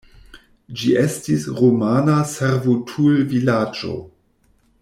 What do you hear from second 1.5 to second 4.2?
rumana servutulvilaĝo.